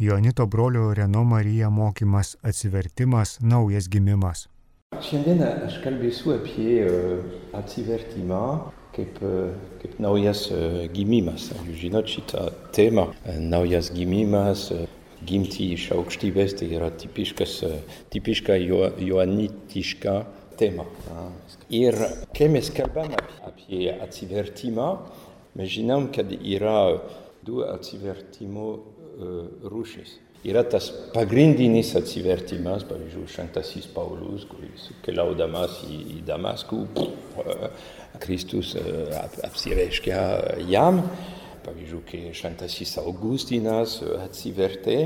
[0.00, 4.46] Jonito brolio Reno Marija mokymas atsivertimas, naujas gimimas.
[5.04, 6.86] Šiandien aš kalbėsiu apie
[7.58, 8.38] atsivertimą
[8.96, 9.18] kaip,
[9.82, 10.46] kaip naujas
[10.94, 11.50] gimimas.
[11.66, 13.10] Jūs žinot šitą temą.
[13.44, 14.70] Naujas gimimas,
[15.28, 17.58] gimti iš aukštybės, tai yra tipiškas,
[18.14, 20.14] tipiška joanitiška
[20.56, 20.86] tema.
[21.68, 21.98] Ir
[22.32, 23.12] kai mes kalbam
[23.44, 24.88] apie atsivertimą,
[25.60, 26.78] mes žinom, kad yra
[27.44, 28.70] du atsivertimo
[29.70, 30.18] rūšis.
[30.48, 36.78] Yra tas pagrindinis atsivertimas, pavyzdžiui, Šventasis Paulius, kuris keliaudamas į, į Damaską,
[38.22, 38.72] Kristus
[39.44, 40.22] apsireiškia
[40.70, 41.02] jam.
[41.60, 44.96] Pavyzdžiui, kai Šventasis Augustinas atsivertė,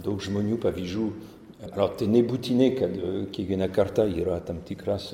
[0.00, 1.10] daug žmonių, pavyzdžiui,
[1.68, 2.96] alors tai nebūtinai, kad
[3.36, 5.10] kiekvieną kartą yra tam tikras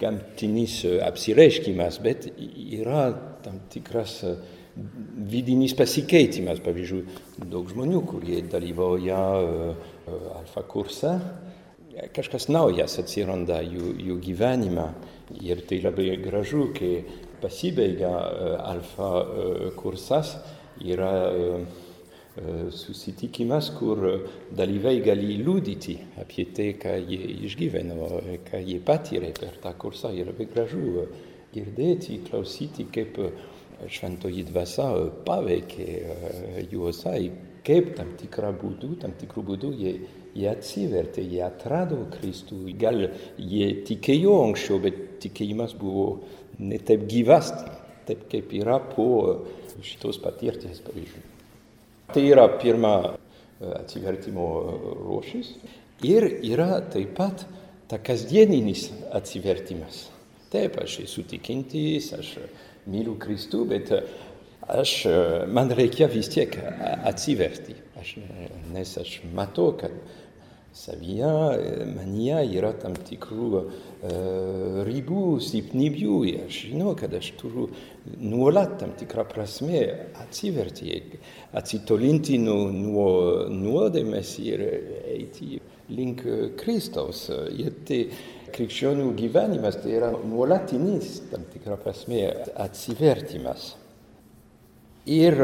[0.00, 3.08] gamtinis apsireiškimas, bet yra
[3.44, 4.22] tam tikras
[5.30, 6.60] vidinis pasikeitimas.
[6.64, 7.04] Pavyzdžiui,
[7.50, 9.20] daug žmonių, kurie dalyvauja
[10.40, 11.14] alfa kurse,
[12.14, 14.90] kažkas naujas atsiranda jų, jų gyvenime.
[15.40, 17.04] Ir tai labai gražu, kai
[17.40, 18.12] pasibaigia
[18.66, 19.10] alfa
[19.78, 20.34] kursas,
[20.82, 21.14] yra
[22.74, 24.00] susitikimas, kur
[24.50, 28.08] dalyviai gali liudyti apie tai, ką jie išgyveno,
[28.48, 30.10] ką jie patyrė per tą kursą.
[30.12, 31.06] Ir labai gražu
[31.54, 33.20] girdėti, klausyti, kaip
[33.90, 34.88] šventoji dvasia
[35.26, 35.88] paveikė
[36.72, 37.02] juos,
[37.64, 39.94] kaip tam tikrą būdų, tam tikrų būdų jie,
[40.36, 42.64] jie atsivertė, jie atrado Kristų.
[42.80, 43.06] Gal
[43.38, 46.08] jie tikėjo anksčiau, bet tikėjimas buvo
[46.60, 47.52] ne taip gyvas,
[48.08, 49.08] taip kaip yra po
[49.84, 51.24] šitos patirties, pavyzdžiui.
[52.12, 52.94] Tai yra pirma
[53.80, 54.46] atsivertimo
[55.00, 55.54] ruošis
[56.04, 57.46] ir yra taip pat
[57.88, 60.08] ta kasdieninis atsivertimas.
[60.52, 62.36] Taip, aš esu tikintis, aš
[62.90, 63.92] myliu Kristų, bet
[64.68, 64.96] aš,
[65.52, 66.56] man reikia vis tiek
[67.04, 67.76] atsiverti.
[68.00, 68.16] Aš,
[68.74, 69.94] nes aš matau, kad
[70.74, 71.30] savyje,
[71.94, 73.66] manyje yra tam tikrų uh,
[74.84, 76.16] ribų, silpnybių.
[76.44, 77.68] Aš žinau, kad aš turiu
[78.18, 79.84] nuolat tam tikrą prasme
[80.24, 80.98] atsiverti,
[81.54, 83.08] atsitolinti nuo, nuo
[83.54, 84.64] nuodėmės ir
[85.14, 85.60] eiti
[85.94, 86.24] link
[86.60, 87.28] Kristaus.
[87.54, 88.00] Ir tai
[88.54, 92.22] krikščionių gyvenimas tai yra nuolatinis tam tikrą prasme
[92.64, 93.74] atsivertimas.
[95.10, 95.36] Ir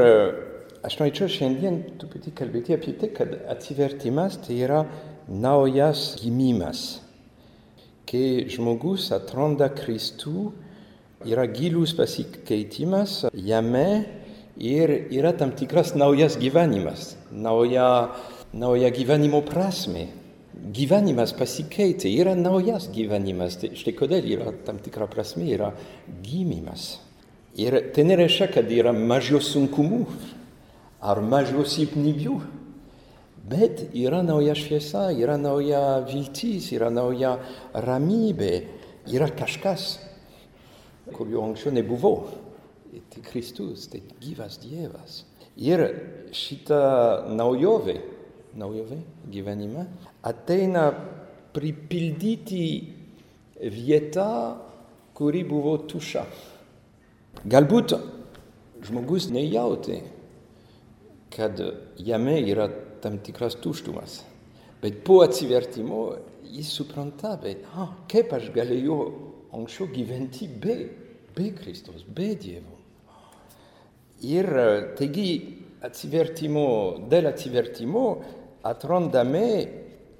[0.87, 4.84] aš norėčiau šiandien truputį kalbėti apie tai, kad atsivertimas tai yra
[5.28, 7.00] naujas gimimas.
[8.09, 10.50] Kai žmogus atranda Kristų,
[11.28, 14.06] yra gilus pasikeitimas jame
[14.56, 18.16] ir yra tam tikras naujas gyvenimas, nauja,
[18.53, 20.09] nauja gyvenimo prasme.
[20.60, 25.71] Gyvenimas pasikeitė, yra naujas gyvenimas, štai kodėl yra tam tikra prasme, yra
[26.21, 26.98] gimimas.
[27.59, 30.04] Ir tai nereiškia, kad yra mažiau sunkumų
[31.00, 32.37] ar mažiau silpnybių.
[33.50, 37.32] Bet yra nauja šviesa, yra nauja viltis, yra nauja
[37.75, 38.53] ramybė,
[39.10, 39.97] yra kažkas,
[41.16, 42.15] kur jau anksčiau nebuvo.
[43.10, 45.25] Tai Kristus, tai gyvas Dievas.
[45.59, 45.82] Ir
[46.34, 46.81] šita
[47.32, 47.97] naujovė,
[48.58, 49.00] naujovė
[49.30, 49.86] gyvenime
[50.26, 50.88] ateina
[51.54, 52.64] pripildyti
[53.60, 54.56] vietą,
[55.14, 56.24] kuri buvo tuščia.
[57.50, 57.94] Galbūt
[58.86, 60.00] žmogus nejautė,
[61.34, 61.60] kad
[62.00, 62.68] jame yra
[63.02, 64.20] tam tikras tuštumas.
[64.80, 66.00] Bet po atsivertimo
[66.50, 68.98] jis supranta, bet ah, kaip aš galėjau
[69.56, 70.76] anksčiau gyventi be,
[71.36, 72.78] be Kristus, be Dievo.
[74.26, 74.48] Ir
[74.98, 75.30] taigi
[75.84, 76.66] atsivertimo,
[77.08, 78.04] dėl atsivertimo
[78.66, 79.47] atrandame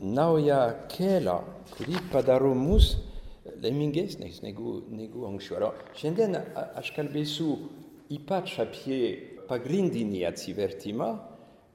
[0.01, 0.61] naują
[0.93, 1.37] kelią,
[1.77, 2.95] kurį padaro mus
[3.61, 5.73] laimingesniais negu, negu anksčiau.
[5.99, 7.53] Šiandien aš kalbėsiu
[8.13, 9.03] ypač apie
[9.51, 11.11] pagrindinį atsivertimą,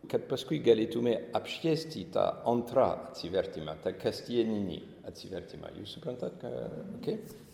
[0.10, 5.74] kad paskui galėtume apšviesti tą antrą atsivertimą, tą kasdieninį atsivertimą.
[5.80, 6.52] Jūs suprantat, ką?
[7.00, 7.45] Okay?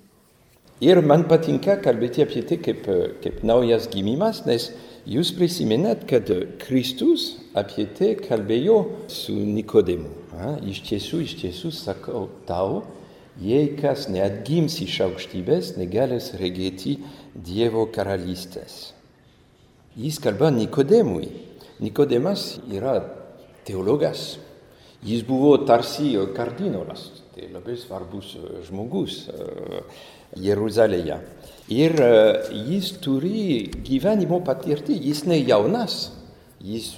[0.82, 2.88] Ir man patinka kalbėti apie tai kaip,
[3.22, 4.72] kaip naujas gimimas, nes
[5.06, 6.30] jūs prisimenat, kad
[6.64, 10.10] Kristus apie tai kalbėjo su Nikodemu.
[10.34, 10.56] Ha?
[10.66, 12.80] Iš tiesų, iš tiesų sakau tau,
[13.38, 16.96] jei kas neatgims iš aukštybės, negalės regėti
[17.36, 18.96] Dievo karalystės.
[19.94, 21.30] Jis kalba Nikodemui.
[21.82, 22.96] Nikodemas yra
[23.68, 24.40] teologas.
[25.06, 28.34] Jis buvo tarsi kardinolas, tai labai svarbus
[28.68, 29.28] žmogus
[30.38, 31.20] Jeruzalėje.
[31.72, 31.96] Ir
[32.52, 36.12] jis turi gyvenimo patirtį, jis ne jaunas,
[36.60, 36.90] jis,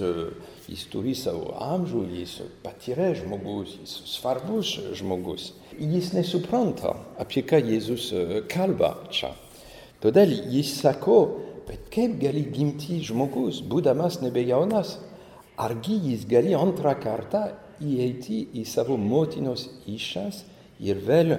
[0.66, 2.34] jis turi savo amžių, jis
[2.64, 5.52] patyrė žmogus, jis svarbus žmogus.
[5.78, 8.10] Jis nesupranta, apie ką Jėzus
[8.50, 9.32] kalba čia.
[10.02, 11.18] Todėl jis sako,
[11.68, 14.98] bet kaip gali gimti žmogus, būdamas nebejaunas,
[15.56, 17.46] argi jis gali antrą kartą
[17.80, 20.44] įeiti į savo motinos išas
[20.82, 21.38] ir vėl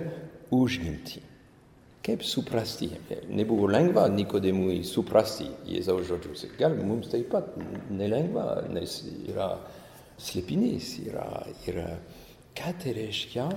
[0.55, 1.34] užgimti.
[2.05, 2.91] Kaip suprasti?
[3.33, 6.43] Nebuvo lengva Nikodemui suprasti Jėzaus žodžius.
[6.59, 7.55] Gal mums taip pat
[7.89, 9.55] nelengva, nes yra
[10.21, 11.25] slėpinys, yra,
[11.65, 11.87] yra
[12.55, 13.47] ką tai reiškia,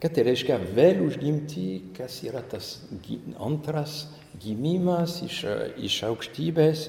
[0.00, 1.66] ką tai reiškia vėl užgimti,
[1.98, 2.78] kas yra tas
[3.36, 4.06] antras
[4.40, 5.42] gimimas iš,
[5.76, 6.86] iš aukštybės.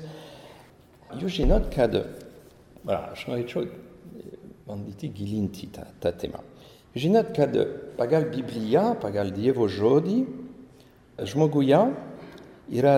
[1.20, 2.00] Jūs žinot, kad,
[2.88, 3.68] va, aš norėčiau
[4.64, 6.40] bandyti gilinti tą, tą temą.
[6.96, 7.60] Žinot, kad
[8.00, 10.18] pagal Bibliją, pagal Dievo žodį,
[11.20, 11.80] žmoguje
[12.74, 12.96] yra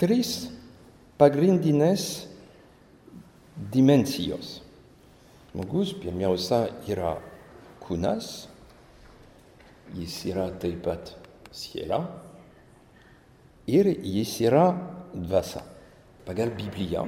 [0.00, 0.50] trys
[1.20, 2.26] pagrindinės
[3.72, 4.58] dimensijos.
[5.54, 7.14] Žmogus pirmiausia yra
[7.84, 8.48] kūnas,
[9.94, 11.14] jis yra taip pat
[11.54, 12.00] siela
[13.70, 14.66] ir jis yra
[15.14, 15.62] dvasia.
[16.24, 17.04] Pagal Bibliją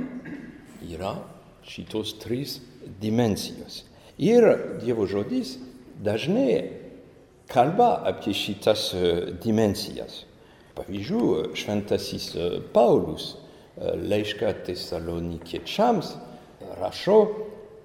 [0.84, 1.16] yra
[1.66, 2.60] šitos trys
[3.00, 3.82] dimensijos.
[4.20, 4.44] Ir
[4.80, 5.56] Dievo žodis
[6.04, 6.70] dažnai
[7.48, 8.92] kalba apie šitas
[9.42, 10.24] dimensijas.
[10.76, 12.30] Pavyzdžiui, šventasis
[12.74, 13.34] Paulius
[13.80, 16.12] laišką tesalonikiečiams
[16.80, 17.18] rašo,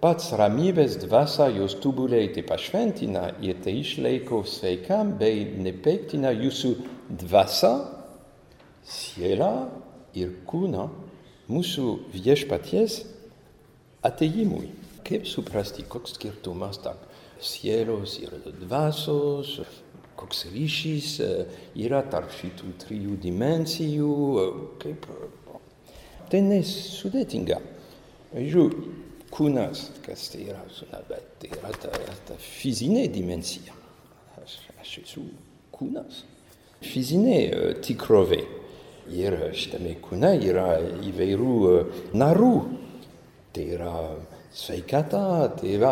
[0.02, 6.74] pats ramybės dvasia jos tobulai te pašventina ir te išlaiko sveikam bei nepeiktina jūsų
[7.22, 7.74] dvasia,
[8.84, 9.70] siela
[10.18, 10.88] ir kūną
[11.52, 13.02] mūsų viešpaties
[14.08, 14.72] atėjimui.
[15.06, 17.08] Kaip suprasti, koks skirtumas tarp
[17.42, 19.58] sielos ir dvasios,
[20.22, 21.12] koks ryšys
[21.82, 24.16] yra tarp šitų trijų dimensijų,
[24.82, 25.08] kaip
[26.32, 27.58] tai nesudėtinga.
[28.32, 29.00] Žiūrėjau,
[29.32, 30.62] kūnas, kas tai yra,
[31.10, 31.92] bet tai yra ta,
[32.28, 33.76] ta fizinė dimensija.
[34.42, 35.24] Aš, aš esu
[35.76, 36.24] kūnas.
[36.82, 37.40] Fizinė
[37.84, 38.42] tikrovė.
[39.12, 40.76] Ir šitame kūne yra
[41.10, 41.56] įvairių
[42.16, 42.54] narų.
[43.52, 43.96] Tai yra
[44.54, 45.92] sveikata, tai yra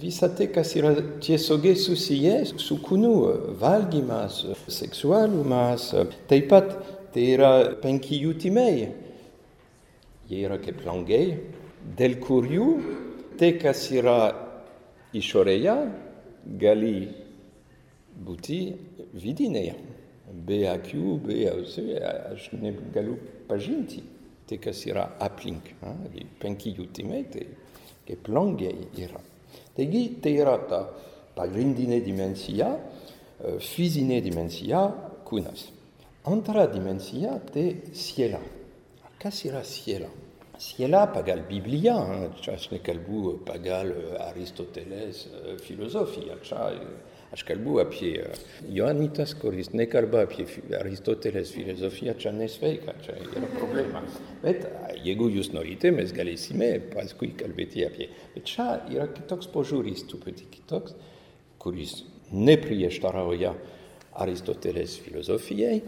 [0.00, 3.12] visa tai, kas yra tiesiogiai susiję su kūnu,
[3.60, 5.90] valgymas, seksualumas,
[6.28, 6.72] taip pat
[7.12, 7.52] tai yra
[7.82, 8.88] penki jutimai.
[10.28, 11.38] Jie yra kaip langai,
[11.96, 12.68] dėl kurių
[13.40, 14.32] tai, kas yra
[15.16, 15.76] išorėje,
[16.60, 16.96] gali
[18.24, 18.60] būti
[19.16, 19.76] vidinėje.
[20.48, 21.84] Be akių, be ausių,
[22.34, 23.16] aš negaliu
[23.48, 24.02] pažinti
[24.48, 25.72] tai, kas yra aplink.
[26.40, 27.46] Penki jutimai, tai
[28.08, 29.20] kaip langai yra.
[29.76, 30.80] Taigi tai yra ta
[31.36, 32.72] pagrindinė dimensija,
[33.62, 34.80] fizinė dimensija
[35.28, 35.68] kūnas.
[36.28, 38.40] Antra dimensija tai siela.
[39.22, 40.08] Kas yra siela?
[40.58, 41.94] Siela pagal Biblia,
[42.42, 43.92] čia aš nekalbu pagal
[44.24, 45.28] Aristotelės
[45.62, 46.40] filosofiją,
[47.34, 48.12] aš kalbu apie
[48.72, 50.46] Joanitas, kuris nekalba apie
[50.78, 54.02] Aristotelės filosofiją, čia nesveika, čia yra problema.
[54.42, 54.64] Bet
[55.04, 58.10] jeigu jūs norite, mes galėsime paskui kalbėti apie.
[58.34, 60.96] Bet čia yra kitoks požiūris, truputį kitoks,
[61.60, 62.00] kuris
[62.32, 63.52] neprieštarauja
[64.18, 65.82] Aristotelės filosofijai,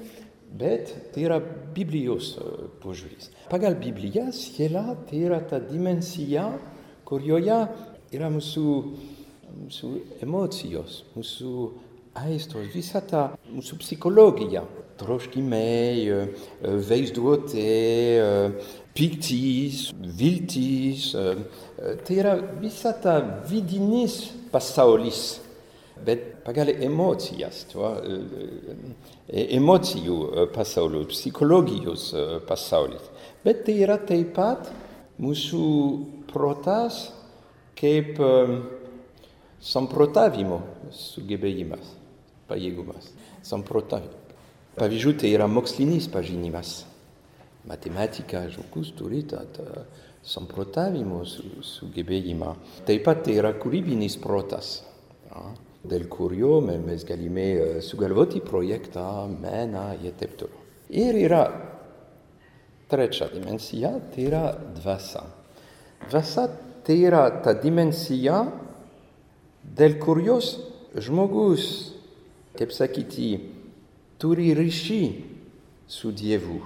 [0.61, 2.35] bet tai yra Biblijos
[2.83, 3.31] požiūris.
[3.51, 6.51] Pagal Bibliją siela tai yra ta dimensija,
[7.07, 7.59] kurioje
[8.15, 8.67] yra mūsų,
[9.69, 11.73] su emocios, su
[12.13, 14.67] aistos, visata su psicologia,
[14.97, 16.29] troshki mei, eh,
[16.61, 18.53] veis duote, eh,
[18.93, 25.41] pictis, viltis, eh, tera visata vidinis passaolis,
[26.05, 28.01] bet pagale emotias, toa,
[29.29, 32.11] emotiu passaolus, psychologius
[32.49, 33.11] passaolis,
[33.45, 34.73] bet tera teipat
[35.19, 37.11] musu protas,
[37.77, 38.19] kep...
[38.19, 38.80] Um,
[39.65, 40.61] samprotavimo
[40.95, 41.95] sugebėjimas,
[42.51, 43.11] pajėgumas.
[43.47, 44.19] Samprotavimo.
[44.79, 46.85] Pavyzdžiui, tai yra mokslinis pažinimas.
[47.69, 49.43] Matematika, žmogus turi tą
[50.25, 52.55] samprotavimo sugebėjimą.
[52.89, 54.79] Taip pat tai yra kūrybinis protas.
[55.29, 55.51] Ja
[55.85, 60.65] dėl kurio mes galime sugalvoti projektą, meną ir taip toliau.
[60.91, 61.45] Ir yra
[62.91, 64.43] trečia dimensija, tai yra
[64.77, 65.23] dvasia.
[66.09, 66.49] Dvasia
[66.85, 68.43] tai yra ta dimensija,
[69.65, 70.57] dėl kurios
[70.97, 71.93] žmogus,
[72.59, 73.31] kaip sakyti,
[74.21, 75.03] turi ryšį
[75.91, 76.61] su Dievu.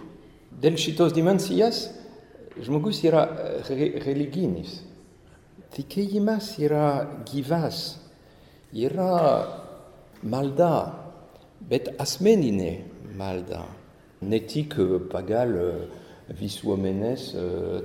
[0.60, 1.88] Dėl šitos dimensijos
[2.62, 3.26] žmogus yra
[3.68, 4.80] religinis.
[5.74, 6.86] Tikėjimas yra
[7.26, 8.04] gyvas
[8.74, 9.46] yra
[10.26, 10.94] malda,
[11.70, 12.72] bet asmeninė
[13.18, 13.62] malda,
[14.22, 14.76] ne tik
[15.12, 15.54] pagal
[16.34, 17.28] visuomenės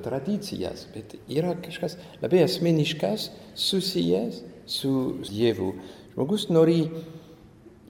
[0.05, 4.93] tradicijas, bet yra kažkas labai asmeniškas susijęs su
[5.25, 5.73] Dievu.
[6.13, 6.83] Žmogus nori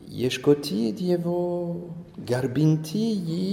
[0.09, 1.41] ieškoti Dievo,
[2.17, 3.51] garbinti jį,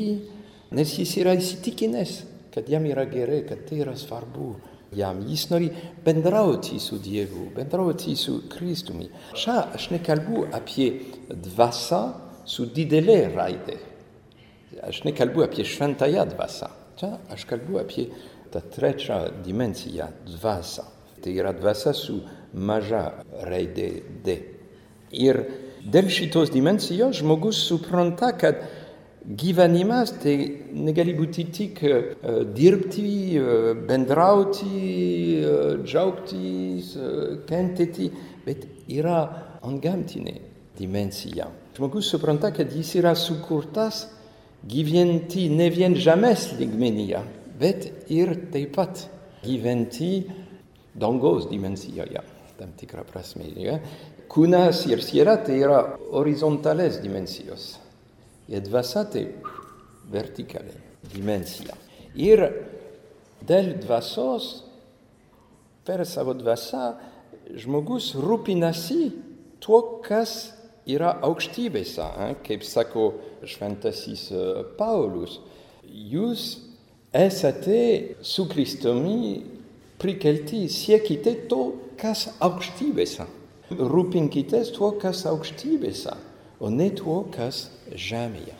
[0.77, 2.17] nes jis yra įsitikinęs,
[2.55, 4.55] kad jam yra gerai, kad tai yra svarbu,
[4.97, 5.21] jam.
[5.27, 5.71] Jis nori
[6.05, 9.09] bendrauti su Dievu, bendrauti su Kristumi.
[9.35, 10.89] Čia aš nekalbu apie
[11.29, 12.03] dvasą
[12.47, 13.77] su didelė raidė.
[14.87, 16.71] Aš nekalbu apie šventąją dvasą.
[16.97, 18.09] Čia aš kalbu apie
[18.53, 20.07] tą trečią dimensiją-
[20.37, 20.85] dvasą.
[21.23, 22.21] Tai yra dvasia su
[22.55, 23.91] maža raidė
[24.25, 24.39] D.
[25.17, 25.43] Ir
[25.87, 28.63] dėl šitos dimensijos žmogus supranta, kad
[29.27, 30.37] gyvenimas tai
[30.75, 33.09] negali būti tik uh, dirbti,
[33.41, 34.73] uh, bendrauti,
[35.43, 36.93] uh, džiaugtis,
[37.49, 38.11] kentėti,
[38.47, 39.23] bet yra
[39.67, 40.37] antgamtinė
[40.79, 41.49] dimensija.
[41.77, 44.07] Žmogus supranta, kad jis yra sukurtas
[44.67, 47.21] gyventi ne vien žemės lygmenyje,
[47.61, 49.03] bet ir taip pat
[49.45, 50.27] gyventi
[50.97, 52.23] dangaus dimensijoje,
[52.59, 53.49] tam tikrą prasme.
[53.61, 53.79] Ja?
[54.33, 55.83] Kūnas ir siela tai yra
[56.13, 57.77] horizontalės dimensijos.
[58.51, 59.27] Ir dvasia tai
[60.13, 60.77] vertikalė
[61.13, 61.77] dimensija.
[62.17, 62.43] Ir
[63.47, 64.65] dėl dvasios,
[65.87, 66.95] per savo dvasią,
[67.63, 69.11] žmogus rūpinasi
[69.63, 70.53] tuo, kas
[70.87, 72.07] yra aukštybėse,
[72.47, 73.11] kaip sako
[73.47, 74.29] šventasis
[74.79, 75.41] Paulius.
[75.87, 76.47] Jūs
[77.15, 79.56] esate su Kristumi
[80.01, 83.27] prikelti, siekite to, kas aukštybėse.
[83.77, 86.15] Rūpinkitės tuo, kas aukštybėse,
[86.63, 88.55] o ne tuo, kas žemėje.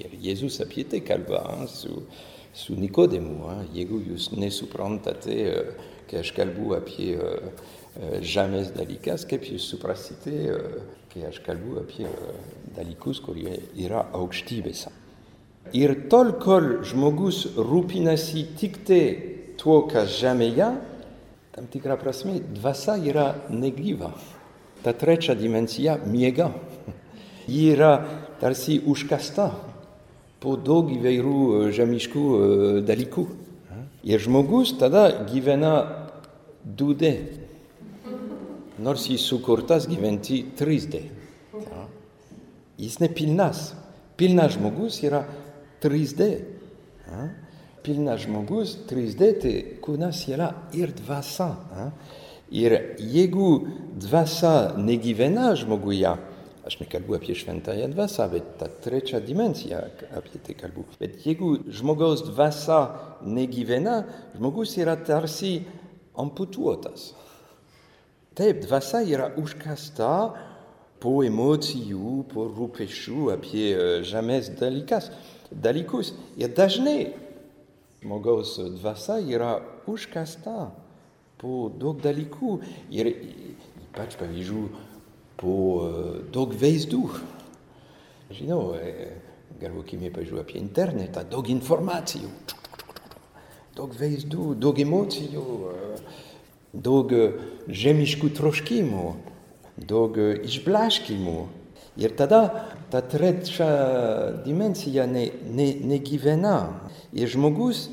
[0.00, 2.02] Ir Jėzus apie tai kalba su,
[2.56, 3.52] su Nikodemu.
[3.76, 5.36] Jeigu jūs nesuprantate,
[6.10, 7.12] kai aš kalbu apie
[8.26, 10.34] žemės dalykas, kaip jūs suprasite,
[11.12, 12.08] kai aš kalbu apie
[12.74, 14.90] dalykus, kurie yra aukštybėse.
[15.76, 19.02] Ir tol, kol žmogus rūpinasi tik tai
[19.60, 20.70] tuo, kas žemėje,
[21.52, 24.14] tam tikrą prasme, dvasia yra negyva.
[24.80, 26.48] Ta trečia dimensija miega.
[27.50, 27.92] Ji yra
[28.40, 29.50] tarsi užkasta
[30.40, 32.24] po daug įvairių žemiškų
[32.88, 33.26] dalykų.
[34.08, 35.74] Ir žmogus tada gyvena
[36.64, 37.10] 2D,
[38.80, 41.02] nors jis sukurtas gyventi 3D.
[42.80, 43.74] Jis nepilnas.
[44.16, 45.26] Pilnas žmogus yra
[45.84, 46.30] 3D.
[47.84, 51.54] Pilnas žmogus 3D tai kūnas yra ir dvasia.
[52.50, 53.50] Ir jeigu
[54.02, 56.10] dvasia negyvena žmoguje,
[56.66, 59.80] aš nekalbu apie šventąją dvasią, bet tą trečią dimensiją
[60.18, 60.84] apie tai kalbu.
[61.00, 62.80] Bet jeigu žmogaus dvasia
[63.22, 64.02] negyvena,
[64.34, 65.60] žmogus yra tarsi
[66.18, 67.12] amputuotas.
[68.34, 70.12] Taip, dvasia yra užkasta
[71.00, 73.66] po emocijų, po rūpešių apie
[74.06, 75.10] žemės dalykas,
[75.50, 76.12] dalykus.
[76.38, 76.98] Ir dažnai
[78.00, 79.58] žmogaus dvasia yra
[79.90, 80.70] užkasta
[81.40, 82.54] po daug dalykų
[82.92, 84.62] ir ypač pavyzdžių
[85.40, 85.56] po
[86.32, 87.02] daug vaizdų.
[88.30, 88.60] Žinau,
[89.60, 92.30] galvokime pažiūrėjau apie internetą, daug informacijų,
[93.76, 95.44] daug vaizdų, daug emocijų,
[96.72, 97.14] daug
[97.66, 99.06] žemiškų troškimų,
[99.90, 101.38] daug išblaškimų.
[102.00, 102.42] Ir tada
[102.90, 103.70] ta trečia
[104.44, 106.58] dimensija ne, ne, negyvena.
[107.12, 107.88] Ir žmogus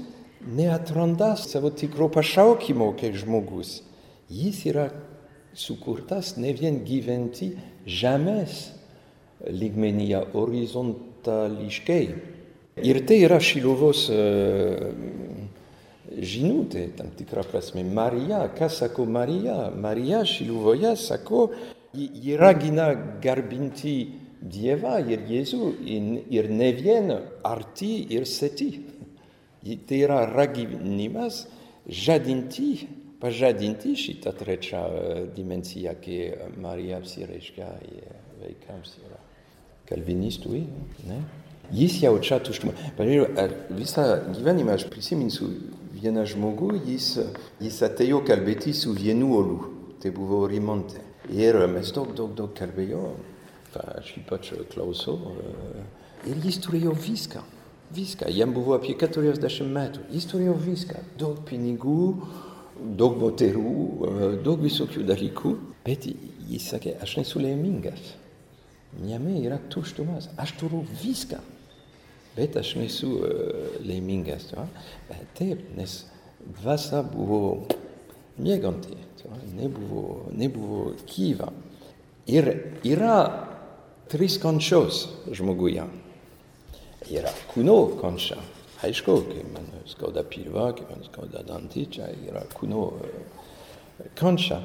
[0.47, 3.81] neatranda savo tikro pašaukimo kaip žmogus.
[4.29, 4.89] Jis yra
[5.57, 7.53] sukurtas ne vien gyventi
[7.87, 8.67] žemės
[9.47, 12.03] lygmenyje horizontališkai.
[12.85, 14.83] Ir tai yra Šiluvos uh,
[16.17, 17.83] žinutė, tam tikrą prasme.
[17.83, 19.71] Marija, ką sako Marija?
[19.75, 21.47] Marija Šiluvoje sako,
[21.93, 22.91] ji ragina
[23.23, 23.95] garbinti
[24.53, 25.71] Dievą ir Jėzų
[26.33, 27.13] ir ne vien
[27.45, 28.71] arti ir seti.
[29.63, 31.45] Tai yra raginimas
[31.87, 32.87] žadinti,
[33.19, 34.83] pažadinti šitą trečią
[35.35, 36.19] dimensiją, kai
[36.61, 37.67] Marija apsireiškia
[38.43, 39.19] vaikams yra
[39.89, 40.61] kalvinistų,
[41.09, 41.19] ne?
[41.75, 42.71] Jis jaučia tuštumą.
[42.95, 44.05] Pavyzdžiui, visą
[44.37, 45.49] gyvenimą aš prisiminsiu
[45.97, 47.09] vieną žmogų, jis,
[47.59, 49.57] jis atėjo kalbėti su vienu olu,
[49.99, 51.03] tai buvo Rimonte.
[51.33, 53.17] Ir mes daug, daug, daug kalbėjom,
[53.97, 55.35] aš ypač klausau,
[56.27, 57.43] ir jis turėjo viską.
[57.95, 62.07] Viską, jam buvo apie 40 metų, jis turėjo viską, daug pinigų,
[62.99, 63.75] daug moterų,
[64.43, 65.53] daug visokių dalykų,
[65.85, 68.15] bet jis sakė, aš nesu laimingas.
[69.07, 71.39] Jame yra tuštumas, aš turiu viską,
[72.35, 74.51] bet aš nesu uh, laimingas.
[75.37, 76.01] Taip, nes
[76.59, 77.67] dvasia buvo
[78.37, 78.97] mieganti,
[79.55, 81.51] nebuvo, nebuvo gyva.
[82.27, 82.51] Ir
[82.83, 83.46] yra
[84.11, 85.85] trys kančios žmoguje.
[87.11, 88.39] Yra kūno kančia.
[88.85, 92.89] Aišku, kai man skauda pilvą, kai man skauda dantį, čia yra kūno
[94.19, 94.61] kančia.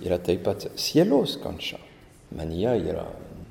[0.00, 1.80] Yra taip pat sielos kančia.
[2.36, 3.08] Manyje yra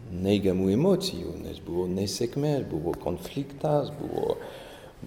[0.10, 4.40] neigiamų emocijų, nes buvo nesėkmės, buvo konfliktas, buvo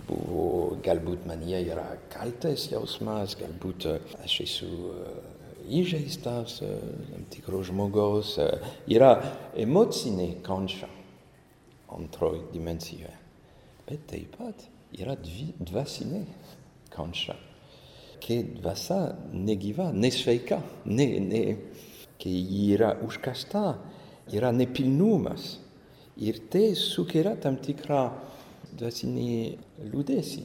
[0.08, 3.88] buvo galbūt manyje yra kaltės jausmas, galbūt
[4.22, 4.70] aš esu
[5.68, 8.36] įžeistas tam tikro žmogaus,
[8.90, 9.14] yra
[9.58, 10.88] emocinė kančia
[11.92, 13.14] antroji dimensijoje.
[13.88, 14.66] Bet taip pat
[14.96, 16.22] yra dvasinė
[16.92, 17.36] kančia,
[18.22, 19.00] kai dvasia
[19.32, 21.42] negyva, nesveika, ne, ne,
[22.22, 22.34] kai
[22.72, 23.66] yra užkasta,
[24.32, 25.56] yra nepilnumas.
[26.22, 28.02] Ir tai sukelia tam tikrą
[28.76, 29.36] dvasinį
[29.88, 30.42] liūdėsį,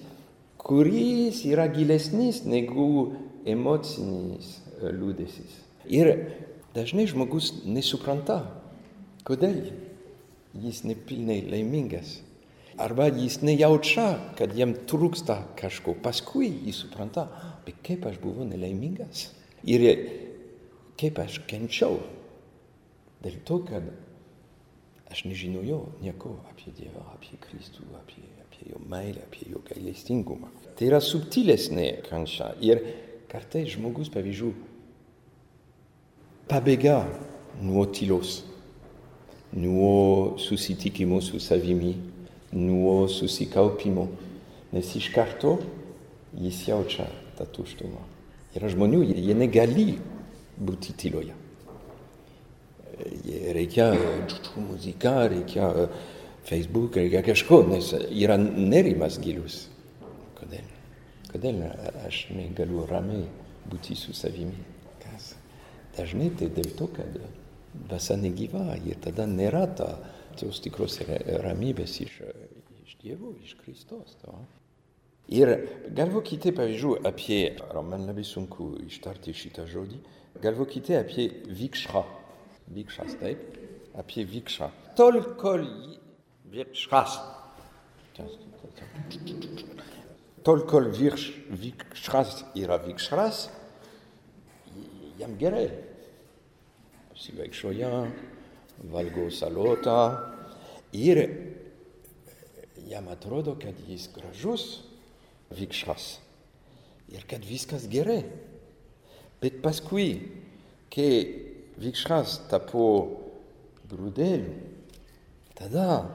[0.58, 2.88] kuris yra gilesnis negu
[3.48, 5.58] emocinis liūdėsis.
[5.90, 6.12] Ir
[6.76, 8.42] dažnai žmogus nesupranta,
[9.28, 9.70] kodėl
[10.58, 12.22] jis nepilnai laimingas.
[12.78, 15.96] Arba jis nejaučia, kad jam trūksta kažko.
[16.04, 17.26] Paskui jis supranta,
[17.66, 19.32] bet kaip aš buvau nelaimingas.
[19.66, 19.88] Ir
[21.00, 21.98] kaip aš kenčiau.
[23.24, 23.88] Dėl to, kad
[25.10, 30.52] aš nežinojau nieko apie Dievą, apie Kristų, apie, apie jo meilę, apie jo gailestingumą.
[30.78, 32.52] Tai yra subtilesnė kančia.
[32.62, 32.84] Ir
[33.32, 34.54] kartais žmogus, pavyzdžiui,
[36.48, 37.02] pabėga
[37.62, 38.42] nuo tylos,
[39.54, 41.96] nuo susitikimo su savimi,
[42.56, 44.08] nuo susikaupimo,
[44.72, 45.58] nes iš karto
[46.38, 47.08] jis jaučia
[47.38, 48.04] tą tuštumą.
[48.58, 49.98] Yra žmonių, jie negali
[50.58, 51.36] būti tyloje.
[53.54, 53.92] Reikia
[54.56, 55.70] muziką, reikia
[56.48, 59.68] Facebook, reikia kažko, nes yra nerimas gilus.
[60.40, 60.77] Kodėl?
[61.38, 61.60] Kodėl
[62.02, 63.28] aš negaliu ramiai
[63.70, 64.58] būti su savimi?
[65.04, 65.36] Kas?
[65.94, 67.20] Dažnai tai dėl to, kad
[67.76, 69.92] dvasia negyva ir tada nėra ta,
[70.40, 70.98] tos tikros
[71.46, 72.16] ramybės iš,
[72.82, 74.16] iš Dievo, iš Kristos.
[74.24, 74.34] To.
[75.30, 75.54] Ir
[75.94, 77.42] galvokite, pavyzdžiui, apie,
[77.86, 80.02] man labai sunku ištarti šitą žodį,
[80.42, 82.02] galvokite apie vikšrą.
[82.74, 83.62] Vikšras, taip?
[83.94, 84.72] Apie vikšrą.
[84.98, 85.70] Tol, kol
[86.50, 87.22] vikšras.
[90.48, 93.40] Tol, kol vikšras yra vikšras,
[95.20, 95.66] jam gerai.
[97.12, 97.90] Pasivaikščioja,
[98.94, 99.98] valgo salotą
[100.96, 101.20] ir
[102.88, 104.64] jam atrodo, kad jis gražus
[105.52, 106.06] vikšras
[107.12, 108.22] ir kad viskas gerai.
[109.44, 110.14] Bet paskui,
[110.96, 111.12] kai
[111.76, 112.88] vikšras tapo
[113.92, 114.56] grūdeliu,
[115.60, 116.06] tada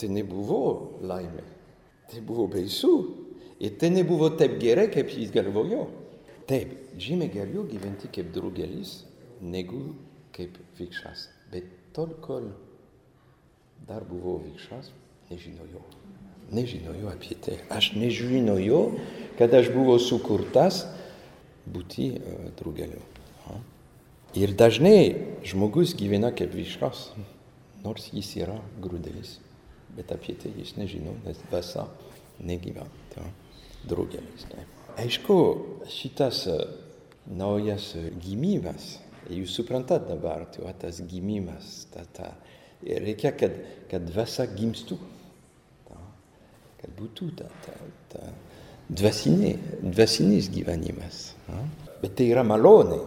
[0.00, 0.60] tai nebuvo
[1.04, 1.44] laimė,
[2.10, 2.92] tai buvo baisu
[3.60, 5.86] ir tai nebuvo taip gerai, kaip jis galvojo.
[6.50, 9.04] Taip, žymiai geriau gyventi kaip draugelis
[9.40, 9.92] negu
[10.34, 11.28] kaip vikšras.
[11.52, 12.50] Bet tol, kol
[13.86, 14.90] dar buvo vikšras,
[15.30, 15.84] nežinojau.
[16.50, 17.60] Nežinojau apie tai.
[17.70, 18.98] Aš nežinojau,
[19.38, 20.82] kad aš buvau sukurtas
[21.70, 23.04] būti uh, draugeliu.
[24.38, 27.08] Ir dažnai žmogus gyvena kaip vikšras,
[27.82, 29.40] nors jis yra grūdelis.
[29.96, 31.86] Bet apie tai jis nežino, nes dvasia
[32.46, 32.88] negyvena.
[33.88, 34.44] Draugelis.
[35.00, 35.36] Aišku,
[35.88, 36.44] šitas
[37.30, 38.98] naujas gimimas,
[39.30, 42.30] jūs suprantat dabar, va, tas gimimas, ta, ta,
[42.82, 43.56] reikia, kad,
[43.90, 44.98] kad dvasia gimstų,
[45.88, 45.98] ta,
[46.82, 47.76] kad būtų ta, ta,
[48.12, 48.30] ta
[48.90, 51.30] dvasinė, dvasinis gyvenimas.
[51.46, 51.64] Ta.
[52.00, 53.00] Bet tai yra malonė,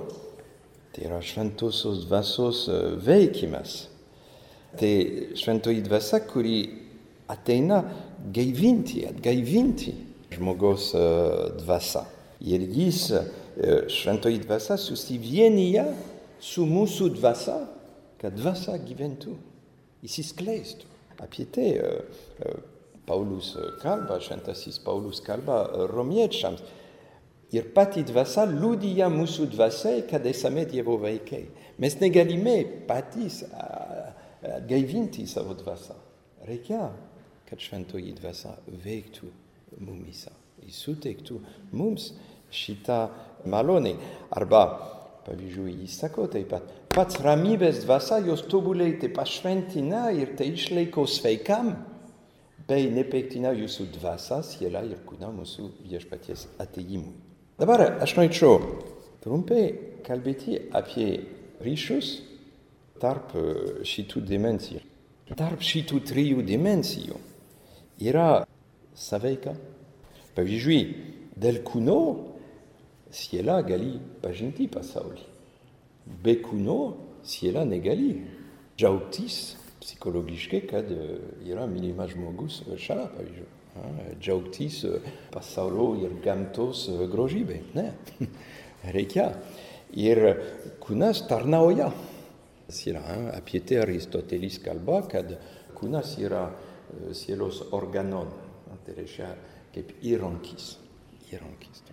[0.93, 2.67] tai yra šventosios dvasios
[3.04, 3.88] veikimas.
[4.79, 4.93] Tai
[5.38, 6.57] šventoji dvasia, kuri
[7.29, 7.83] ateina
[8.33, 9.93] gaivinti, atgaivinti
[10.33, 10.91] žmogaus
[11.59, 12.03] dvasia.
[12.43, 13.05] Ir jis,
[13.93, 15.86] šventoji dvasia, susivienyje
[16.43, 17.59] su mūsų dvasia,
[18.19, 19.36] kad dvasia gyventų,
[20.03, 20.89] įsiskleistų.
[21.23, 21.69] Apie tai
[23.07, 26.63] Paulus kalba, šventasis Paulus kalba romiečiams.
[27.53, 31.45] Ir pati dvasia liudija mūsų dvasiai, kad esame Dievo vaikai.
[31.77, 33.43] Mes negalime patys
[34.43, 35.95] atgaivinti savo dvasią.
[36.47, 36.89] Reikia,
[37.47, 39.29] kad šventoji dvasia veiktų
[39.84, 40.32] mumyse.
[40.63, 41.39] Jis suteiktų
[41.75, 42.12] mums
[42.53, 43.08] šitą
[43.49, 43.95] malonę.
[44.34, 44.63] Arba,
[45.27, 51.08] pavyzdžiui, jis sako taip pat, pats ramybės dvasia jos tobuliai te pašventina ir te išlaiko
[51.10, 51.73] sveikam,
[52.67, 57.15] bei nepektina jūsų dvasia, siela ir kūna mūsų viešpaties atėjimui.
[57.60, 58.60] Dabar aš norėčiau
[59.23, 59.65] trumpai
[60.08, 61.10] kalbėti apie
[61.63, 62.15] ryšius
[63.01, 63.34] tarp
[63.88, 64.82] šitų dimensijų.
[65.38, 67.17] Tarp šitų trijų dimensijų
[68.03, 68.43] yra
[68.95, 69.56] sąveika.
[70.34, 70.79] Pavyzdžiui,
[71.38, 71.97] dėl kūno
[73.13, 75.25] siela gali pažinti pasaulį.
[76.23, 76.77] Be kūno
[77.23, 78.15] siela negali
[78.77, 80.89] džiaugtis psichologiškai, kad
[81.45, 83.51] yra mylimas žmogus šalia, pavyzdžiui.
[84.21, 84.79] Džiaugtis
[85.34, 87.62] pasaulio ir gamtos grožybė.
[87.77, 87.91] Ne,
[88.95, 89.32] reikia.
[89.93, 90.25] Ir
[90.82, 91.91] kūnas tarnauja.
[92.67, 95.34] Yra apie tai Aristotelis kalba, kad
[95.76, 96.45] kūnas yra
[97.15, 98.32] sielos organon,
[98.86, 99.34] tai reiškia
[99.73, 100.78] kaip įrankis.
[101.32, 101.84] įrankis.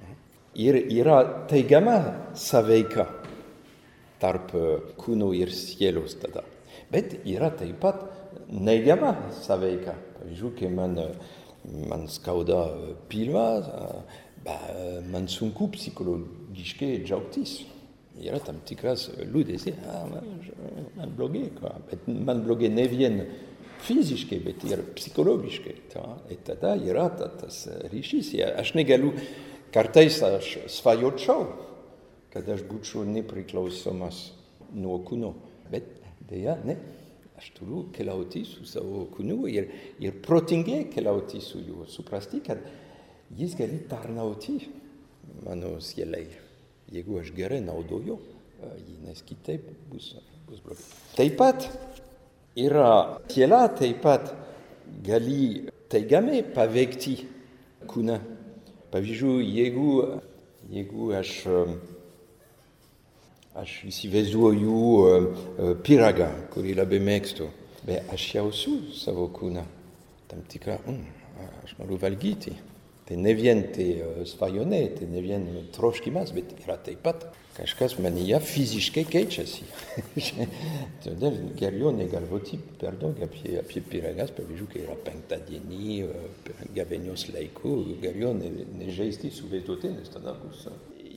[0.54, 1.96] Ir yra teigiama
[2.34, 3.06] sąveika
[4.20, 4.52] tarp
[5.00, 6.44] kūno ir sielos tada.
[6.90, 8.02] Bet yra taip pat
[8.50, 9.94] neigiama sąveika.
[10.20, 10.98] Pavyzdžiui, kai man,
[11.88, 12.64] man skauda
[13.08, 13.46] pilvą,
[14.44, 14.56] ba,
[15.08, 17.60] man sunku psichologiškai džiaugtis.
[18.18, 19.72] Yra tam tikras liūdėsi,
[20.10, 20.26] man,
[20.96, 21.46] man blogai,
[21.88, 23.20] bet man blogai ne vien
[23.86, 25.74] fiziškai, bet ir psichologiškai.
[25.92, 26.04] Ta.
[26.32, 28.32] Ir tada yra ta, tas ryšys.
[28.60, 29.14] Aš negaliu,
[29.74, 31.46] kartais aš svajočiau,
[32.34, 34.30] kad aš būčiau nepriklausomas
[34.74, 35.34] nuo kūno.
[35.70, 35.88] Bet
[36.28, 36.76] dėja, ne.
[37.40, 39.70] Aš turiu keliauti su savo kūnu ir,
[40.02, 41.86] ir protingai keliauti su juo.
[41.88, 42.60] Suprasti, kad
[43.38, 44.58] jis gali tarnauti
[45.46, 46.49] mano sielai.
[46.90, 48.18] Jeigu aš gerai naudoju
[48.60, 50.14] jį, nes kitaip bus,
[50.48, 50.86] bus blogai.
[51.16, 51.68] Taip pat
[52.58, 54.32] yra siela, taip pat
[55.06, 57.16] gali teigiamai paveikti
[57.90, 58.18] kūną.
[58.90, 59.90] Pavyzdžiui, jeigu,
[60.70, 61.34] jeigu aš
[63.60, 67.48] aš įsivaizduoju pyragą, kurį labai mėgstu,
[67.86, 69.64] bet aš jausiu savo kūną
[70.30, 71.06] tam tikrą, mm,
[71.64, 72.54] aš noriu valgyti.
[73.10, 73.88] Tai ne vien tai
[74.30, 77.24] svajonė, tai ne vien troškimas, bet yra taip pat
[77.56, 79.66] kažkas manyje fiziškai keičiasi.
[81.04, 85.98] Todėl geriau negalvoti per daug apie, apie pyragas, pavyzdžiui, kai yra penktadienį,
[86.78, 90.68] gavėnios laiku, geriau nežaisti su vaizduotė, nes tada bus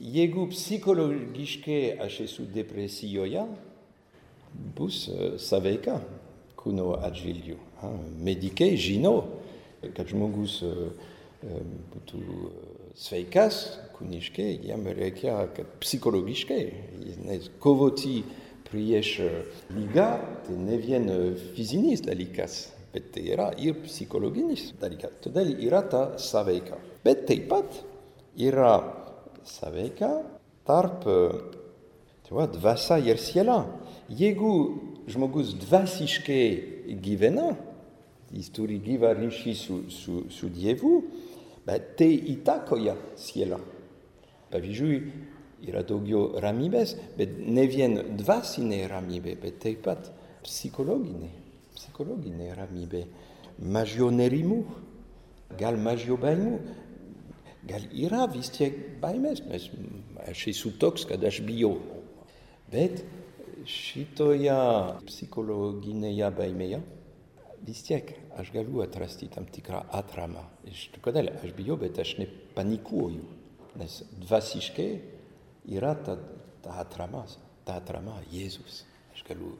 [0.04, 3.46] jeigu psichologiškai aš esu depresijoje,
[4.76, 5.08] bus
[6.96, 7.56] atžvilgiu.
[8.24, 9.14] Medikai žino,
[9.96, 10.60] kad žmogus
[11.44, 12.20] būtų
[12.98, 13.60] sveikas
[13.94, 16.62] kūniškai, jam reikia, kad psichologiškai,
[17.26, 18.22] nes kovoti
[18.68, 19.16] prieš
[19.74, 20.08] lygą,
[20.46, 21.10] tai ne vien
[21.54, 25.18] fizinis dalykas, bet tai yra ir psichologinis dalykas.
[25.24, 26.78] Todėl yra ta sąveika.
[27.04, 27.82] Bet taip pat
[28.38, 28.78] yra
[29.44, 30.10] sąveiką
[30.66, 31.04] tarp
[32.30, 33.64] va, dvasia ir siela.
[34.08, 34.52] Jeigu
[35.10, 37.54] žmogus dvasiškai gyvena,
[38.34, 41.13] jis turi gyvą ryšį su, su, su Dievu, bet
[41.98, 43.60] tai įtakoja sielą.
[44.52, 44.98] Pavyzdžiui,
[45.68, 50.10] yra daugiau ramybės, bet ne vien dvasinė ramybė, bet taip pat
[50.44, 51.30] psichologinė,
[51.74, 53.04] psichologinė ramybė.
[53.74, 54.60] Mažiau nerimų,
[55.58, 56.54] gal mažiau baimų,
[57.68, 59.68] gal yra vis tiek baimės, nes
[60.28, 61.78] aš esu toks, kad aš bijau.
[62.72, 63.04] Bet
[63.70, 64.58] šitoje
[65.08, 66.82] psichologinėje baimėje
[67.64, 70.44] vis tiek aš galiu atrasti tam tikrą atramą.
[70.70, 73.24] Iš kodėl aš bijau, bet aš nepanikuoju,
[73.80, 74.90] nes dvasiškai
[75.74, 76.18] yra ta,
[76.64, 77.24] ta atrama,
[77.64, 78.82] ta atrama Jėzus.
[79.14, 79.54] Aš galiu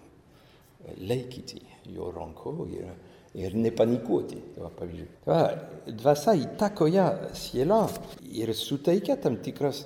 [0.99, 1.63] laikyti
[1.95, 2.93] jo ranko ir
[3.35, 4.39] ir nepanikuoti.
[5.87, 7.07] Dvasia įtakoja
[7.37, 7.83] sielą
[8.31, 9.85] ir suteikia tam tikras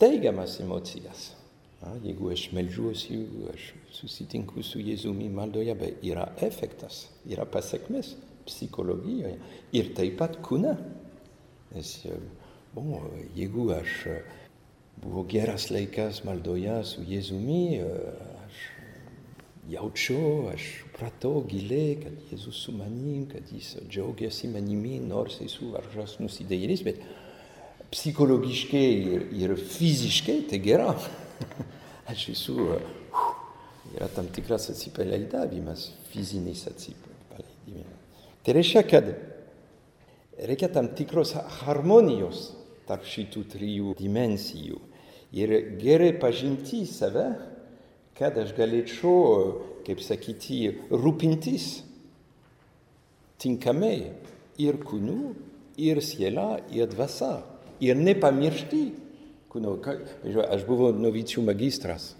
[0.00, 1.32] teigiamas emocijas.
[1.78, 3.20] Jeigu aš melžiuosi,
[3.52, 8.16] aš susitinku su Jėzumi maldoje, bet yra efektas, yra pasiekmes
[8.48, 9.36] psichologijoje
[9.78, 10.74] ir taip pat kūne.
[11.70, 11.92] Nes
[12.74, 13.94] bon, jeigu aš
[14.98, 17.78] buvo geras laikas maldoje su Jėzumi,
[18.48, 18.58] aš
[19.70, 26.18] jaučiu, aš supratau giliai, kad Jėzus su manim, kad jis džiaugiasi manimi, nors esu varžas
[26.18, 27.00] nusidėjėlis, bet
[27.94, 30.90] psichologiškai ir, ir fiziškai tai gera.
[32.12, 33.26] aš esu, uh,
[33.94, 38.06] yra tam tikras atsipalaidavimas, fizinis atsipalaidavimas.
[38.44, 39.12] Tai reiškia, kad
[40.48, 42.52] reikia tam tikros harmonijos
[42.88, 44.78] tarp šitų trijų dimensijų
[45.36, 47.28] ir gerai pažinti save
[48.18, 51.68] kad aš galėčiau, kaip sakyti, rūpintis
[53.38, 54.10] tinkamai
[54.58, 55.34] ir kūnu,
[55.78, 57.38] ir siela, ir dvasia.
[57.78, 58.80] Ir nepamiršti
[59.58, 60.46] kūno.
[60.48, 62.14] Aš buvau novicijų magistras.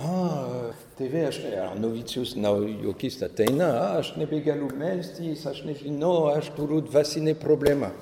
[0.00, 7.34] Ah, tėvė, aš ne, novicijus naujokis ateina, aš nebegaliu melstis, aš nežinau, aš turiu dvasinę
[7.36, 7.92] problemą.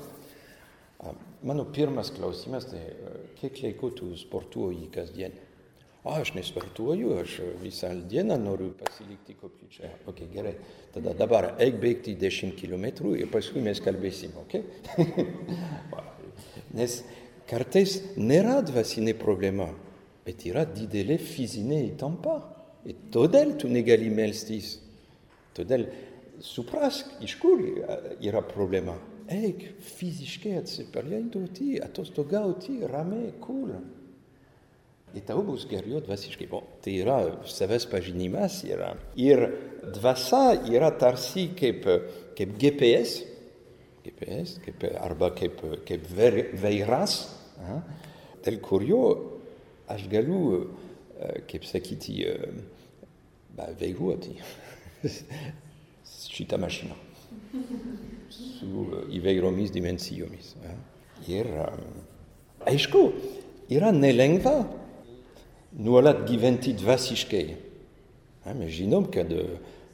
[1.43, 2.79] Mano pirmas klausimas tai,
[3.39, 5.33] kiek laiko tu sportuoji kasdien?
[6.03, 9.91] O aš nesportuoju, aš visą dieną noriu pasilikti koplyčioje.
[10.09, 10.55] Ok, gerai.
[10.93, 14.55] Tada dabar eik bėgti 10 km ir paskui mes kalbėsim, ok?
[16.77, 17.01] Nes
[17.51, 19.67] kartais nėra dvasinė problema,
[20.25, 22.39] bet yra didelė fizinė įtampa.
[22.87, 24.79] Ir todėl tu negali melstis.
[25.53, 25.85] Todėl
[26.41, 27.61] suprask, iš kur
[28.23, 28.95] yra problema.
[29.31, 29.63] Eik
[29.97, 33.75] fiziškai atsipalaiduoti, atostogauti, ramiai, cool.
[35.11, 36.47] Ir tau bus geriau dvasiškai.
[36.55, 37.19] O, tai yra
[37.51, 38.93] savęs pažinimas yra.
[39.19, 39.43] Ir
[39.93, 41.85] dvasia yra tarsi kaip,
[42.37, 43.19] kaip GPS,
[44.05, 47.40] GPS kaip, arba kaip, kaip ver, vairas, aha,
[48.45, 49.03] dėl kurio
[49.91, 50.41] aš galiu,
[51.49, 52.23] kaip sakyti,
[53.55, 54.37] ba, vairuoti
[56.35, 56.97] šitą mašiną
[58.31, 60.53] su įvairiomis dimensijomis.
[61.29, 61.49] Ir
[62.67, 63.01] aišku,
[63.71, 64.55] yra nelengva
[65.77, 67.45] nuolat gyventi dvasiškai.
[68.57, 69.29] Mes žinom, kad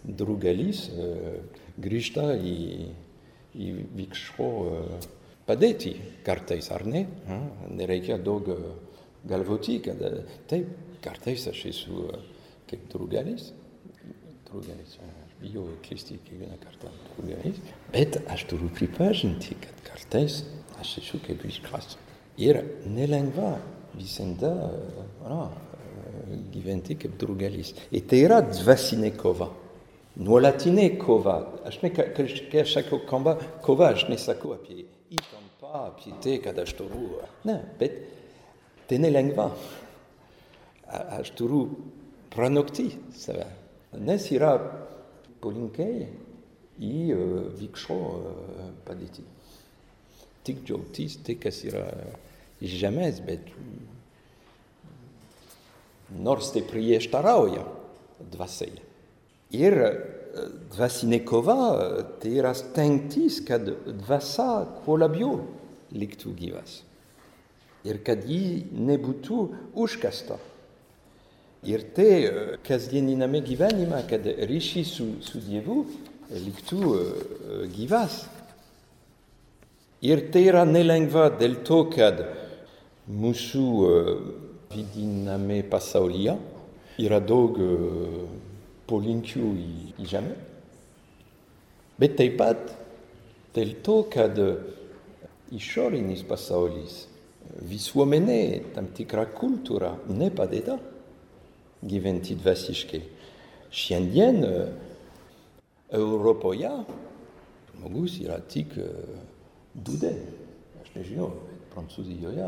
[0.08, 0.88] draugalis
[1.78, 2.58] grįžta į,
[3.58, 4.52] į vikšro
[5.48, 5.94] padėtį
[6.28, 7.06] kartais, ar ne?
[7.72, 8.48] Nereikia daug
[9.28, 10.02] galvoti, kad
[10.50, 10.70] taip,
[11.04, 12.08] kartais aš esu
[12.68, 13.52] kaip draugalis.
[14.48, 17.62] Draugalis, aš bijau klysti kiekvieną kartą draugalis.
[17.94, 20.42] Bet aš turiu pripažinti, kad kartais
[20.82, 21.96] aš esu kaip vikšras.
[22.44, 23.56] Ir nelengva
[23.98, 24.52] visada,
[25.24, 25.48] voilà,
[26.54, 27.74] gyventi kaip draugalis.
[27.92, 29.50] Ir tai yra dvasinė kova.
[30.18, 31.38] Nuolatinė kova.
[31.70, 33.38] Aš ne, kai aš sakau kova,
[33.92, 37.22] aš nesakau apie įtampą, apie tai, kad aš turiu.
[37.48, 37.96] Ne, bet
[38.90, 39.50] tai nelengva.
[40.88, 41.66] Aš turiu
[42.34, 43.48] pranokti save.
[43.98, 44.54] Nes yra
[45.44, 46.08] polinkiai
[46.84, 47.18] į
[47.60, 48.00] vikšro
[48.88, 49.26] padėtį.
[50.48, 51.86] Tik džiaugtis, tai kas yra
[52.64, 53.48] iš žemės, bet
[56.16, 57.66] nors tai prieštarauja
[58.32, 58.80] dvasiai.
[59.56, 59.76] Ir
[60.74, 61.58] dvasinė kova
[62.22, 63.66] tai yra stengtis, kad
[64.04, 65.40] dvasia kuo labiau
[65.96, 66.82] liktų gyvas.
[67.88, 69.42] Ir kad ji nebūtų
[69.80, 70.40] užkasta.
[71.68, 72.10] Ir tai
[72.68, 75.82] kasdieniname gyvenime, kad ryšys su, su Dievu
[76.30, 76.82] liktų
[77.74, 78.26] gyvas.
[80.06, 82.22] Ir tai yra nelengva dėl to, kad
[83.08, 83.66] mūsų
[84.74, 86.36] vidiname pasaulyje
[87.02, 87.58] yra daug
[88.88, 89.72] polinkių į,
[90.02, 90.36] į žemę.
[91.98, 92.74] Bet taip pat
[93.56, 94.38] dėl to, kad
[95.56, 97.06] išorinis pasaulis,
[97.68, 100.78] visuomenė, tam tikra kultūra nepadeda
[101.88, 103.02] gyventi dvasiškai.
[103.74, 104.44] Šiandien
[105.98, 106.72] Europoje
[107.72, 108.76] žmogus yra tik
[109.76, 110.14] dūdė.
[110.84, 111.32] Aš nežinau,
[111.74, 112.48] Prancūzijoje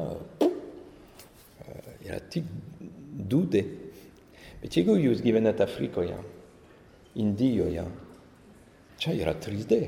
[2.07, 2.47] yra tik
[3.29, 3.63] dūdė.
[4.59, 6.17] Bet jeigu jūs gyvenate Afrikoje,
[7.19, 7.85] Indijoje,
[8.99, 9.79] čia yra 3D.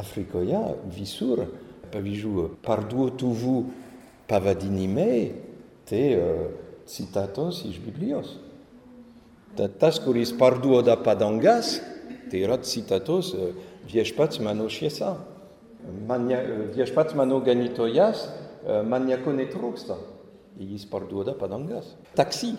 [0.00, 0.60] Afrikoje
[0.96, 1.44] visur,
[1.92, 3.56] pavyzdžiui, parduotuvų
[4.30, 5.18] pavadinimai,
[5.88, 6.46] tai uh,
[6.88, 8.38] citatos iš Biblijos.
[9.58, 11.76] Tad tas, kuris parduoda padangas,
[12.32, 13.52] tai yra citatos uh,
[13.92, 15.18] viešpats mano šviesa.
[16.08, 16.30] Man,
[16.72, 18.24] viešpats mano ganytojas,
[18.64, 20.00] uh, man nieko netrūksta.
[20.56, 21.92] Jis parduoda padangas.
[22.16, 22.56] Taksi.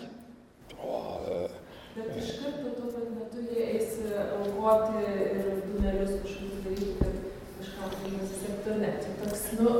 [1.94, 3.90] Bet iš karto tuo pat metu jie eis
[4.34, 7.12] aukoti ir dunelius kažkokius daryti, kad
[7.58, 8.78] kažką tai nusisektų.
[8.80, 9.74] Ne, čia toks, nu,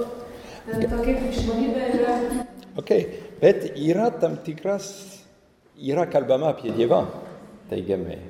[0.68, 2.14] ten tokia krikščionybė yra.
[2.78, 2.92] Ok,
[3.40, 4.86] bet yra tam tikras,
[5.74, 7.02] yra kalbama apie Dievą,
[7.72, 8.20] teigiamai.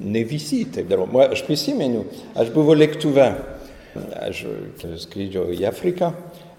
[0.00, 1.04] Ne visi taip daro.
[1.04, 2.06] Moi, aš prisimenu,
[2.40, 3.28] aš buvau lėktuve,
[4.16, 4.46] aš
[5.04, 6.14] skrydžiau į Afriką,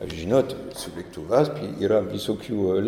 [0.10, 1.52] žinot, su lėktuvas,
[1.84, 2.80] yra visokių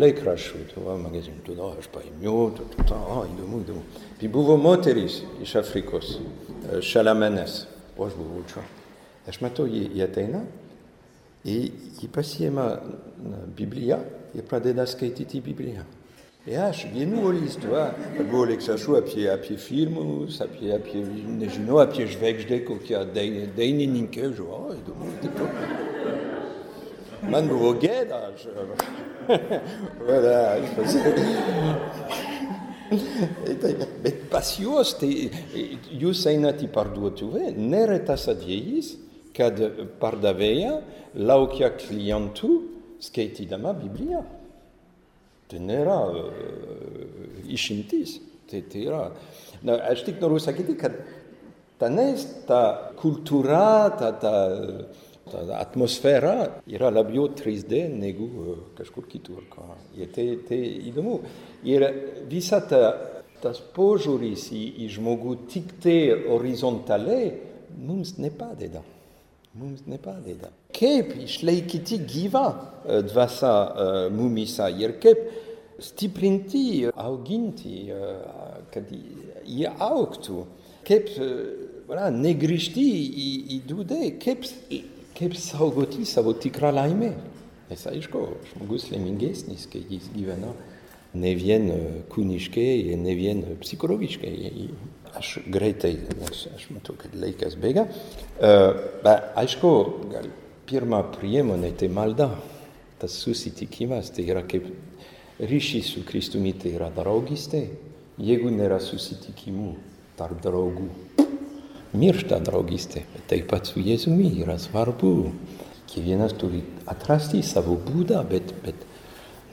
[0.72, 3.84] tu magazinų, tu da, aš paėmiau, tu, tu, tu, o, įdomu, įdomu.
[4.18, 6.16] Puis buvo moteris iš Afrikos,
[6.82, 8.64] šalia manęs, o aš buvau čia.
[9.30, 10.42] Aš matau, jie, jie ateina
[12.00, 12.72] jie pasiema
[13.56, 14.02] Bibliją
[14.48, 15.86] pradeda skaityti Bibliją.
[16.44, 16.60] Ir
[17.62, 17.72] tu
[20.44, 20.74] apie,
[25.38, 25.93] kokią.
[27.30, 28.46] Man buvo gėda, aš.
[30.04, 31.74] voilà, aš pasakiau.
[34.04, 35.10] Bet pas juos, tai
[36.02, 38.94] jūs einate į parduotuvę, neretas atvejis,
[39.34, 39.58] kad
[40.02, 40.76] pardavėja
[41.16, 42.52] laukia klientų
[43.02, 44.22] skaitydama Bibliją.
[45.50, 46.22] Tai nėra uh,
[47.50, 48.18] išimtis.
[48.50, 49.02] Tai, tai yra.
[49.64, 50.96] Na, aš tik noriu sakyti, kad
[51.80, 54.34] tenais ta kultūra, ta, ta
[55.30, 58.28] ta atmosfera yra labiau 3D negu
[58.76, 59.44] kažkur kitur.
[59.50, 59.66] Ko.
[59.96, 60.60] Ir tai, tai
[60.90, 61.20] įdomu.
[61.68, 61.86] Ir
[62.30, 62.82] visa ta,
[63.42, 67.32] tas požiūris į, į žmogų tik tai horizontaliai
[67.74, 68.84] mums nepadeda.
[69.54, 70.50] Mums nepadeda.
[70.74, 72.46] Kaip išlaikyti gyvą
[73.06, 73.54] dvasą
[74.10, 75.20] mumisa ir kaip
[75.82, 77.86] stiprinti, auginti,
[78.74, 80.42] kad jie auktų.
[80.84, 81.08] Kaip
[81.88, 84.44] voilà, negrįžti į, į dūdę, kaip
[85.14, 87.12] kaip saugoti savo tikrą laimę.
[87.70, 88.22] Nes aišku,
[88.52, 90.52] žmogus laimingesnis, kai jis gyvena
[91.14, 91.68] ne vien
[92.12, 94.34] kūniškai, ne vien psichologiškai.
[95.14, 97.86] Aš greitai, nes aš matau, kad laikas bėga.
[97.86, 98.74] Uh,
[99.04, 99.70] bet aišku,
[100.10, 100.26] gal
[100.66, 102.32] pirma priemonė tai malda.
[102.98, 104.66] Tas susitikimas tai yra kaip
[105.38, 107.66] ryšys su Kristumi, tai yra draugystė.
[108.22, 109.72] Jeigu nėra susitikimų
[110.18, 110.86] tarp draugų,
[111.94, 113.04] miršta draugystė.
[113.30, 115.14] Taip pat su Jėzumi yra svarbu.
[115.90, 118.86] Kiekvienas turi atrasti savo būdą, bet, bet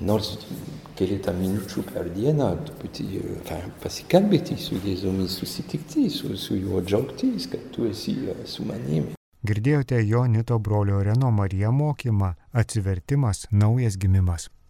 [0.02, 0.34] nors
[0.98, 2.52] keletą minučių per dieną
[3.84, 9.18] pasikalbėti su Jėzumi, susitikti su, su juo džiaugtis, kad tu esi su manimi.
[9.42, 14.52] Girdėjote jo Nito brolio Reno Marija mokymą Atsivertimas naujas gimimas.